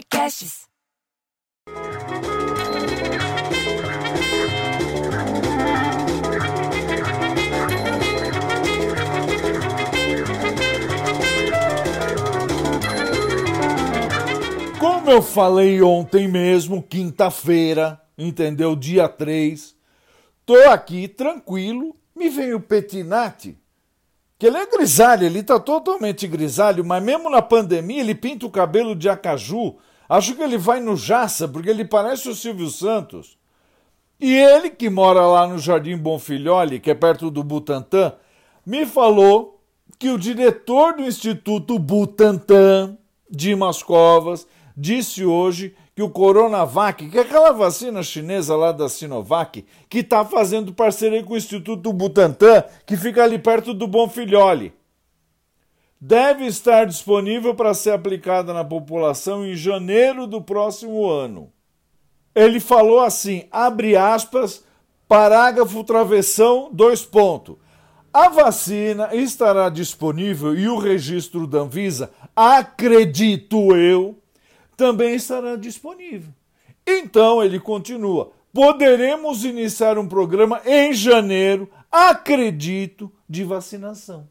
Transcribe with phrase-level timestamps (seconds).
[0.00, 0.62] Podcasts.
[14.78, 18.74] Como eu falei ontem mesmo, quinta-feira, entendeu?
[18.74, 19.76] Dia 3,
[20.46, 23.58] tô aqui tranquilo, me vem o Petinati,
[24.38, 28.50] que ele é grisalho, ele tá totalmente grisalho, mas mesmo na pandemia ele pinta o
[28.50, 29.76] cabelo de acaju.
[30.10, 33.38] Acho que ele vai no Jaça, porque ele parece o Silvio Santos.
[34.20, 38.14] E ele, que mora lá no Jardim Bonfilholi, que é perto do Butantã,
[38.66, 39.62] me falou
[40.00, 42.98] que o diretor do Instituto Butantan,
[43.30, 49.64] Dimas Covas, disse hoje que o Coronavac, que é aquela vacina chinesa lá da Sinovac,
[49.88, 54.72] que está fazendo parceria com o Instituto Butantan, que fica ali perto do Bonfilholi,
[56.00, 61.52] deve estar disponível para ser aplicada na população em janeiro do próximo ano.
[62.34, 64.64] Ele falou assim, abre aspas,
[65.06, 67.56] parágrafo travessão, dois pontos.
[68.12, 74.18] A vacina estará disponível e o registro da Anvisa, acredito eu,
[74.76, 76.32] também estará disponível.
[76.86, 84.26] Então ele continua: poderemos iniciar um programa em janeiro, acredito, de vacinação.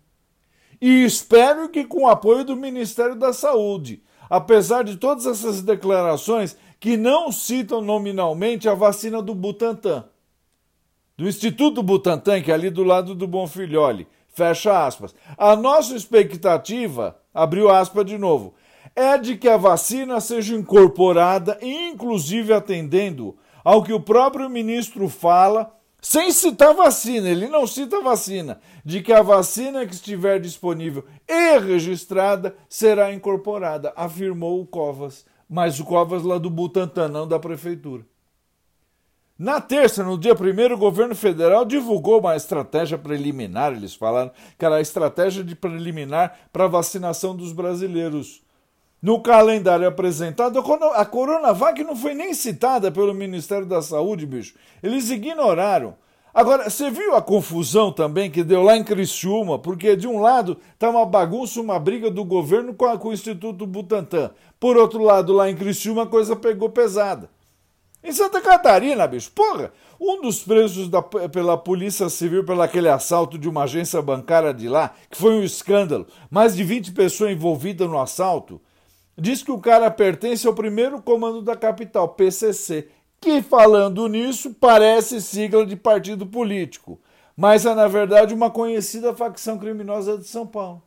[0.81, 6.55] E espero que com o apoio do Ministério da Saúde, apesar de todas essas declarações
[6.79, 10.05] que não citam nominalmente a vacina do Butantan,
[11.17, 14.07] do Instituto Butantan, que é ali do lado do Bonfilholi.
[14.29, 15.13] Fecha aspas.
[15.37, 18.53] A nossa expectativa, abriu aspas de novo,
[18.95, 25.75] é de que a vacina seja incorporada, inclusive atendendo ao que o próprio ministro fala,
[26.01, 31.57] sem citar vacina, ele não cita vacina, de que a vacina que estiver disponível e
[31.59, 38.05] registrada será incorporada, afirmou o Covas, mas o Covas lá do Butantan, não da prefeitura.
[39.39, 43.71] Na terça, no dia primeiro, o governo federal divulgou uma estratégia preliminar.
[43.71, 48.43] Eles falaram que era a estratégia de preliminar para a vacinação dos brasileiros.
[49.01, 50.59] No calendário apresentado,
[50.93, 54.55] a Coronavac não foi nem citada pelo Ministério da Saúde, bicho.
[54.83, 55.95] Eles ignoraram.
[56.33, 59.57] Agora, você viu a confusão também que deu lá em Criciúma?
[59.57, 63.13] Porque de um lado está uma bagunça, uma briga do governo com, a, com o
[63.13, 64.31] Instituto Butantan.
[64.59, 67.29] Por outro lado, lá em Criciúma a coisa pegou pesada.
[68.03, 73.37] Em Santa Catarina, bicho, porra, um dos presos da, pela Polícia Civil pelo aquele assalto
[73.37, 77.89] de uma agência bancária de lá, que foi um escândalo, mais de 20 pessoas envolvidas
[77.89, 78.61] no assalto,
[79.19, 82.87] diz que o cara pertence ao primeiro comando da capital, PCC,
[83.19, 86.99] que falando nisso parece sigla de partido político,
[87.35, 90.81] mas é na verdade uma conhecida facção criminosa de São Paulo.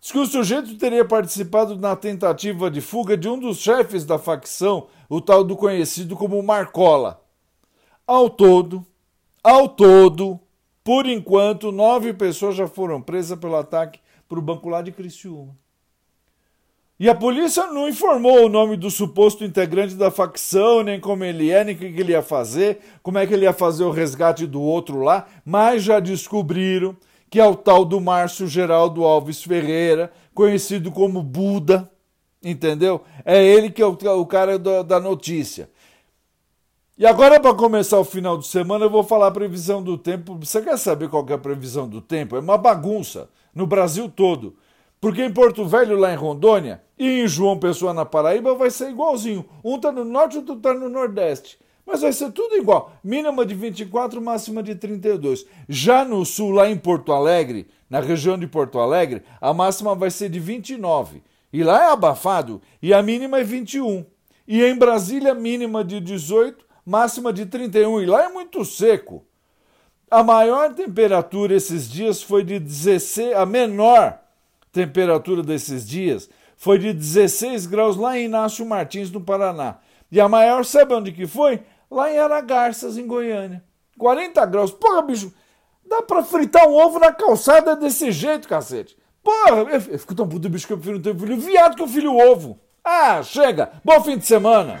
[0.00, 4.18] Diz que o sujeito teria participado na tentativa de fuga de um dos chefes da
[4.18, 7.20] facção, o tal do conhecido como Marcola.
[8.06, 8.86] Ao todo,
[9.42, 10.38] ao todo,
[10.84, 13.98] por enquanto, nove pessoas já foram presas pelo ataque
[14.28, 15.56] para o banco lá de Criciúma.
[16.98, 21.50] E a polícia não informou o nome do suposto integrante da facção, nem como ele
[21.50, 24.46] é, nem o que ele ia fazer, como é que ele ia fazer o resgate
[24.46, 26.96] do outro lá, mas já descobriram
[27.28, 31.90] que é o tal do Márcio Geraldo Alves Ferreira, conhecido como Buda,
[32.42, 33.02] entendeu?
[33.26, 35.68] É ele que é o, o cara da, da notícia.
[36.96, 40.38] E agora, para começar o final de semana, eu vou falar a previsão do tempo.
[40.40, 42.36] Você quer saber qual é a previsão do tempo?
[42.36, 44.56] É uma bagunça no Brasil todo.
[45.00, 48.90] Porque em Porto Velho, lá em Rondônia, e em João Pessoa, na Paraíba, vai ser
[48.90, 49.44] igualzinho.
[49.62, 51.58] Um está no norte, outro está no nordeste.
[51.86, 52.92] Mas vai ser tudo igual.
[53.04, 55.46] Mínima de 24, máxima de 32.
[55.68, 60.10] Já no sul, lá em Porto Alegre, na região de Porto Alegre, a máxima vai
[60.10, 61.22] ser de 29.
[61.52, 62.60] E lá é abafado.
[62.82, 64.04] E a mínima é 21.
[64.48, 68.00] E em Brasília, mínima de 18, máxima de 31.
[68.00, 69.24] E lá é muito seco.
[70.10, 73.34] A maior temperatura esses dias foi de 16.
[73.36, 74.25] A menor
[74.76, 79.78] temperatura desses dias foi de 16 graus lá em Inácio Martins, no Paraná.
[80.12, 81.60] E a maior, sabe onde que foi?
[81.90, 83.64] Lá em Aragarças, em Goiânia.
[83.98, 84.70] 40 graus.
[84.70, 85.32] Porra, bicho,
[85.88, 88.96] dá pra fritar um ovo na calçada desse jeito, cacete.
[89.22, 91.88] Porra, eu, fico tão puto, bicho, que eu prefiro não ter filho viado que eu
[91.88, 92.58] filho ovo.
[92.84, 93.72] Ah, chega.
[93.84, 94.80] Bom fim de semana.